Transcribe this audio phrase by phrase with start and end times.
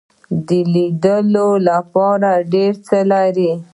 [0.47, 3.51] د لیدلو لپاره ډیر څه لري.